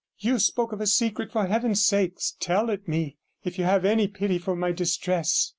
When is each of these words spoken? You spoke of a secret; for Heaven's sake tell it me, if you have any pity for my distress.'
You 0.17 0.39
spoke 0.39 0.71
of 0.71 0.81
a 0.81 0.87
secret; 0.87 1.31
for 1.31 1.45
Heaven's 1.45 1.85
sake 1.85 2.17
tell 2.39 2.71
it 2.71 2.87
me, 2.87 3.17
if 3.43 3.59
you 3.59 3.65
have 3.65 3.85
any 3.85 4.07
pity 4.07 4.39
for 4.39 4.55
my 4.55 4.71
distress.' 4.71 5.49